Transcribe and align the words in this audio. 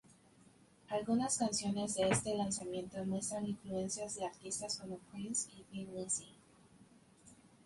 Algunas 0.89 1.37
canciones 1.37 1.93
de 1.93 2.09
este 2.09 2.33
lanzamiento 2.35 3.05
muestran 3.05 3.45
influencias 3.45 4.15
de 4.15 4.25
artistas 4.25 4.79
como 4.79 4.97
Prince 5.11 5.47
y 5.55 5.61
Thin 5.69 5.95
Lizzy. 5.95 6.27